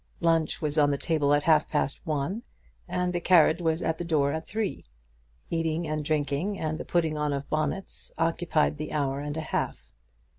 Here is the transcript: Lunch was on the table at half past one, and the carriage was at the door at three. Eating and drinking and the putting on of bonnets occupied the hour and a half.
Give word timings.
Lunch 0.19 0.63
was 0.63 0.79
on 0.79 0.89
the 0.89 0.97
table 0.97 1.31
at 1.31 1.43
half 1.43 1.69
past 1.69 2.03
one, 2.07 2.41
and 2.87 3.13
the 3.13 3.19
carriage 3.19 3.61
was 3.61 3.83
at 3.83 3.99
the 3.99 4.03
door 4.03 4.31
at 4.33 4.47
three. 4.47 4.83
Eating 5.51 5.87
and 5.87 6.03
drinking 6.03 6.57
and 6.57 6.79
the 6.79 6.85
putting 6.85 7.19
on 7.19 7.33
of 7.33 7.47
bonnets 7.51 8.11
occupied 8.17 8.77
the 8.79 8.93
hour 8.93 9.19
and 9.19 9.37
a 9.37 9.47
half. 9.49 9.77